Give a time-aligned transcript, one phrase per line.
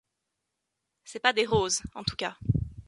[1.03, 2.35] C’est pas des roses, en tout cas.